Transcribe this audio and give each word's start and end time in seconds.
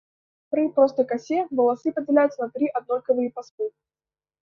Пры 0.55 0.63
простай 0.77 1.05
касе 1.11 1.39
валасы 1.61 1.89
падзяляюцца 1.99 2.39
на 2.43 2.51
тры 2.59 2.73
аднолькавыя 2.83 3.29
пасмы. 3.41 3.73